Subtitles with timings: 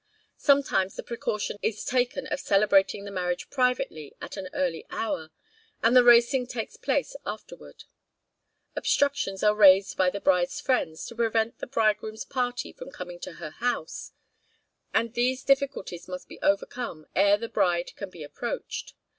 [0.39, 5.29] Sometimes the precaution is taken of celebrating the marriage privately at an early hour,
[5.83, 7.83] and the racing takes place afterward.
[8.75, 13.33] Obstructions are raised by the bride's friends, to prevent the bridegroom's party from coming to
[13.33, 14.11] her house,
[14.91, 18.95] and these difficulties must be overcome ere the bride can be approached.